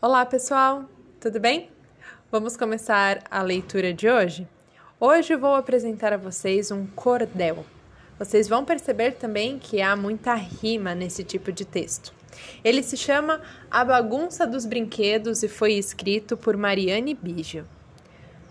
Olá, 0.00 0.24
pessoal! 0.24 0.84
Tudo 1.18 1.40
bem? 1.40 1.72
Vamos 2.30 2.56
começar 2.56 3.20
a 3.28 3.42
leitura 3.42 3.92
de 3.92 4.08
hoje? 4.08 4.46
Hoje 5.00 5.34
vou 5.34 5.56
apresentar 5.56 6.12
a 6.12 6.16
vocês 6.16 6.70
um 6.70 6.86
cordel. 6.86 7.66
Vocês 8.16 8.46
vão 8.46 8.64
perceber 8.64 9.14
também 9.14 9.58
que 9.58 9.82
há 9.82 9.96
muita 9.96 10.34
rima 10.34 10.94
nesse 10.94 11.24
tipo 11.24 11.50
de 11.50 11.64
texto. 11.64 12.14
Ele 12.62 12.80
se 12.80 12.96
chama 12.96 13.42
A 13.68 13.84
Bagunça 13.84 14.46
dos 14.46 14.64
Brinquedos 14.64 15.42
e 15.42 15.48
foi 15.48 15.72
escrito 15.72 16.36
por 16.36 16.56
Mariane 16.56 17.12
Biggio. 17.12 17.66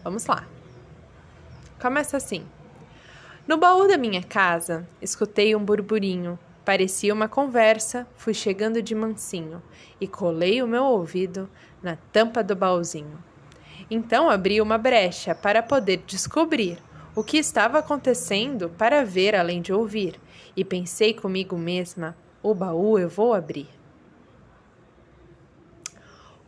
Vamos 0.04 0.26
lá. 0.26 0.46
Começa 1.80 2.18
assim. 2.18 2.46
No 3.48 3.56
baú 3.56 3.88
da 3.88 3.98
minha 3.98 4.22
casa, 4.22 4.86
escutei 5.02 5.56
um 5.56 5.64
burburinho 5.64 6.38
Parecia 6.68 7.14
uma 7.14 7.30
conversa, 7.30 8.06
fui 8.18 8.34
chegando 8.34 8.82
de 8.82 8.94
mansinho 8.94 9.64
e 10.02 10.06
colei 10.06 10.62
o 10.62 10.68
meu 10.68 10.84
ouvido 10.84 11.50
na 11.82 11.96
tampa 12.12 12.44
do 12.44 12.58
baúzinho. 12.58 13.24
Então 13.90 14.30
abri 14.30 14.60
uma 14.60 14.78
brecha 14.78 15.34
para 15.34 15.64
poder 15.64 16.04
descobrir 16.06 16.78
o 17.16 17.24
que 17.24 17.38
estava 17.38 17.80
acontecendo 17.80 18.70
para 18.78 19.06
ver 19.06 19.34
além 19.34 19.62
de 19.62 19.72
ouvir, 19.72 20.20
e 20.58 20.66
pensei 20.66 21.14
comigo 21.14 21.58
mesma: 21.58 22.18
o 22.44 22.54
baú 22.54 23.00
eu 23.00 23.08
vou 23.08 23.34
abrir. 23.34 23.70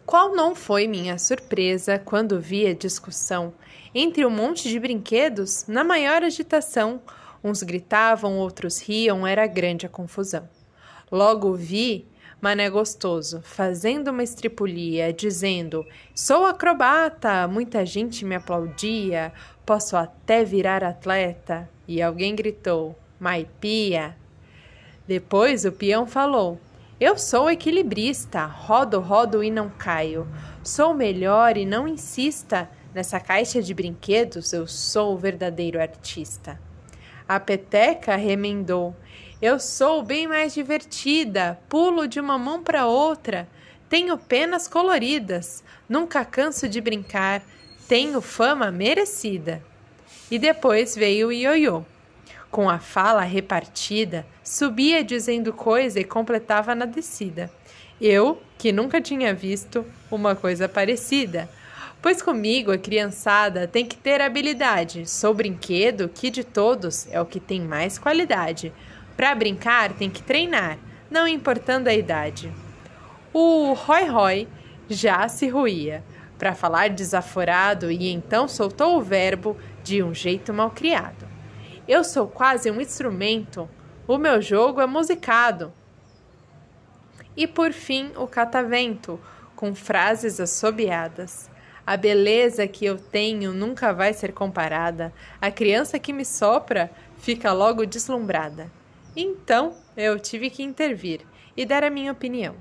Qual 0.05 0.35
não 0.35 0.53
foi 0.53 0.85
minha 0.85 1.17
surpresa 1.17 1.97
quando 1.97 2.41
vi 2.41 2.67
a 2.67 2.73
discussão 2.73 3.53
entre 3.95 4.25
um 4.25 4.29
monte 4.29 4.67
de 4.67 4.77
brinquedos 4.81 5.65
na 5.65 5.81
maior 5.81 6.23
agitação, 6.23 7.01
Uns 7.43 7.63
gritavam, 7.63 8.37
outros 8.37 8.81
riam, 8.81 9.25
era 9.25 9.47
grande 9.47 9.85
a 9.85 9.89
confusão. 9.89 10.47
Logo 11.11 11.53
vi 11.53 12.07
Mané 12.41 12.69
Gostoso 12.69 13.41
fazendo 13.43 14.11
uma 14.11 14.23
estripulia, 14.23 15.11
dizendo: 15.11 15.85
Sou 16.15 16.45
acrobata! 16.45 17.47
Muita 17.47 17.85
gente 17.85 18.23
me 18.23 18.35
aplaudia, 18.35 19.33
posso 19.65 19.97
até 19.97 20.45
virar 20.45 20.83
atleta. 20.83 21.69
E 21.87 22.01
alguém 22.01 22.35
gritou: 22.35 22.97
Maipia! 23.19 24.15
Depois 25.07 25.65
o 25.65 25.71
peão 25.71 26.05
falou: 26.05 26.59
Eu 26.99 27.17
sou 27.17 27.49
equilibrista, 27.49 28.45
rodo, 28.45 28.99
rodo 28.99 29.43
e 29.43 29.49
não 29.49 29.69
caio. 29.69 30.27
Sou 30.63 30.93
melhor 30.93 31.57
e 31.57 31.65
não 31.65 31.87
insista. 31.87 32.69
Nessa 32.93 33.19
caixa 33.19 33.61
de 33.61 33.73
brinquedos 33.73 34.53
eu 34.53 34.65
sou 34.67 35.13
o 35.13 35.17
verdadeiro 35.17 35.81
artista. 35.81 36.59
A 37.29 37.39
peteca 37.39 38.15
remendou. 38.15 38.95
Eu 39.39 39.59
sou 39.59 40.01
bem 40.01 40.27
mais 40.27 40.51
divertida, 40.51 41.59
pulo 41.69 42.07
de 42.07 42.19
uma 42.19 42.39
mão 42.39 42.63
para 42.63 42.87
outra, 42.87 43.47
tenho 43.87 44.17
penas 44.17 44.67
coloridas, 44.67 45.63
nunca 45.87 46.25
canso 46.25 46.67
de 46.67 46.81
brincar, 46.81 47.43
tenho 47.87 48.19
fama 48.19 48.71
merecida. 48.71 49.61
E 50.31 50.39
depois 50.39 50.95
veio 50.95 51.27
o 51.27 51.31
ioiô. 51.31 51.85
Com 52.49 52.67
a 52.67 52.79
fala 52.79 53.21
repartida, 53.21 54.25
subia 54.43 55.03
dizendo 55.03 55.53
coisa 55.53 55.99
e 55.99 56.03
completava 56.03 56.73
na 56.73 56.85
descida. 56.85 57.51
Eu, 58.01 58.41
que 58.57 58.71
nunca 58.71 58.99
tinha 58.99 59.35
visto 59.35 59.85
uma 60.09 60.35
coisa 60.35 60.67
parecida, 60.67 61.47
Pois 62.01 62.21
comigo 62.21 62.71
a 62.71 62.77
criançada 62.77 63.67
tem 63.67 63.85
que 63.85 63.97
ter 63.97 64.21
habilidade. 64.21 65.09
Sou 65.09 65.33
brinquedo 65.33 66.07
que 66.07 66.29
de 66.29 66.45
todos 66.45 67.05
é 67.11 67.19
o 67.19 67.25
que 67.25 67.41
tem 67.41 67.61
mais 67.61 67.99
qualidade. 67.99 68.71
Para 69.17 69.35
brincar 69.35 69.91
tem 69.91 70.09
que 70.09 70.23
treinar, 70.23 70.77
não 71.11 71.27
importando 71.27 71.89
a 71.89 71.93
idade. 71.93 72.53
O 73.33 73.73
Roy 73.73 74.05
Roy 74.05 74.47
já 74.87 75.27
se 75.27 75.49
ruía 75.49 76.01
para 76.37 76.55
falar 76.55 76.89
desaforado 76.89 77.91
e 77.91 78.09
então 78.09 78.47
soltou 78.47 78.97
o 78.97 79.01
verbo 79.01 79.57
de 79.83 80.01
um 80.01 80.13
jeito 80.13 80.53
mal 80.53 80.71
criado. 80.71 81.27
Eu 81.85 82.05
sou 82.05 82.27
quase 82.27 82.71
um 82.71 82.79
instrumento, 82.79 83.69
o 84.07 84.17
meu 84.17 84.41
jogo 84.41 84.79
é 84.79 84.85
musicado. 84.85 85.73
E 87.35 87.45
por 87.45 87.73
fim 87.73 88.13
o 88.15 88.25
catavento, 88.25 89.19
com 89.53 89.75
frases 89.75 90.39
assobiadas. 90.39 91.48
A 91.89 91.97
beleza 91.97 92.67
que 92.67 92.85
eu 92.85 92.99
tenho 92.99 93.51
nunca 93.51 93.91
vai 93.91 94.13
ser 94.13 94.31
comparada. 94.31 95.11
A 95.41 95.49
criança 95.49 95.97
que 95.97 96.13
me 96.13 96.23
sopra 96.23 96.91
fica 97.17 97.51
logo 97.51 97.83
deslumbrada. 97.83 98.71
Então 99.15 99.73
eu 99.97 100.19
tive 100.19 100.51
que 100.51 100.61
intervir 100.61 101.21
e 101.57 101.65
dar 101.65 101.83
a 101.83 101.89
minha 101.89 102.11
opinião. 102.11 102.53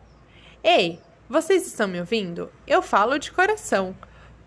Ei, 0.64 0.98
vocês 1.28 1.66
estão 1.66 1.86
me 1.86 2.00
ouvindo? 2.00 2.50
Eu 2.66 2.80
falo 2.80 3.18
de 3.18 3.30
coração. 3.30 3.94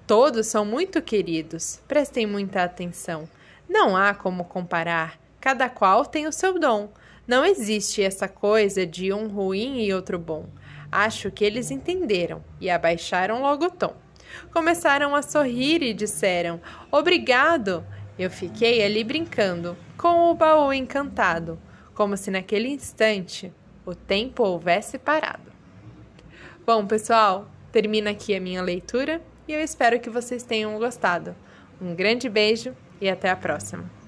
Todos 0.08 0.48
são 0.48 0.66
muito 0.66 1.00
queridos. 1.00 1.80
Prestem 1.88 2.26
muita 2.26 2.64
atenção. 2.64 3.30
Não 3.70 3.96
há 3.96 4.16
como 4.16 4.46
comparar. 4.46 5.20
Cada 5.40 5.70
qual 5.70 6.08
tem 6.08 6.26
o 6.26 6.34
seu 6.34 6.60
dom. 6.60 6.90
Não 7.28 7.46
existe 7.46 8.02
essa 8.02 8.28
coisa 8.28 8.84
de 8.84 9.14
um 9.14 9.28
ruim 9.28 9.84
e 9.84 9.94
outro 9.94 10.18
bom. 10.18 10.48
Acho 10.92 11.30
que 11.30 11.46
eles 11.46 11.70
entenderam 11.70 12.44
e 12.60 12.68
abaixaram 12.68 13.44
logo 13.44 13.66
o 13.66 13.70
tom. 13.70 13.94
Começaram 14.52 15.16
a 15.16 15.22
sorrir 15.22 15.82
e 15.82 15.94
disseram: 15.94 16.62
Obrigado! 16.92 17.86
Eu 18.18 18.30
fiquei 18.30 18.84
ali 18.84 19.04
brincando, 19.04 19.76
com 19.98 20.30
o 20.30 20.36
baú 20.36 20.72
encantado, 20.72 21.60
como 21.94 22.16
se 22.18 22.30
naquele 22.30 22.68
instante 22.68 23.52
o 23.86 23.96
tempo 23.96 24.44
houvesse 24.44 24.98
parado. 24.98 25.52
Bom, 26.66 26.86
pessoal, 26.86 27.50
termina 27.72 28.12
aqui 28.12 28.36
a 28.36 28.42
minha 28.42 28.62
leitura 28.62 29.22
e 29.48 29.54
eu 29.54 29.60
espero 29.60 30.00
que 30.00 30.10
vocês 30.10 30.44
tenham 30.44 30.78
gostado. 30.78 31.36
Um 31.82 31.96
grande 31.96 32.30
beijo 32.30 32.76
e 33.00 33.10
até 33.10 33.30
a 33.30 33.36
próxima! 33.36 34.01